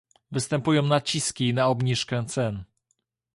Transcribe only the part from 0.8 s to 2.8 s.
naciski na obniżkę cen